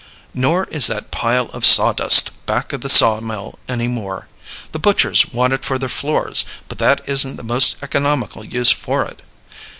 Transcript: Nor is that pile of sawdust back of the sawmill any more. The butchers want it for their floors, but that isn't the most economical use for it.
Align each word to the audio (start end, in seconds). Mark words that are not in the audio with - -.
Nor 0.33 0.63
is 0.71 0.87
that 0.87 1.11
pile 1.11 1.45
of 1.49 1.63
sawdust 1.63 2.31
back 2.47 2.73
of 2.73 2.81
the 2.81 2.89
sawmill 2.89 3.59
any 3.69 3.87
more. 3.87 4.27
The 4.71 4.79
butchers 4.79 5.31
want 5.31 5.53
it 5.53 5.63
for 5.63 5.77
their 5.77 5.89
floors, 5.89 6.43
but 6.67 6.79
that 6.79 7.01
isn't 7.05 7.35
the 7.37 7.43
most 7.43 7.75
economical 7.83 8.43
use 8.43 8.71
for 8.71 9.05
it. 9.05 9.21